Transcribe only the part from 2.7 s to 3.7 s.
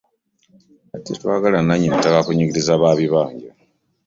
ba bibanja